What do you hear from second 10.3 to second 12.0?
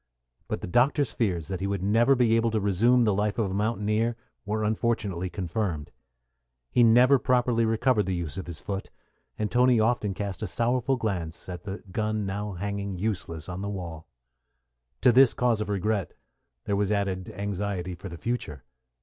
a sorrowful glance at the